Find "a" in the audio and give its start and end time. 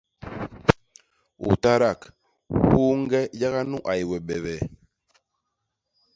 3.89-3.93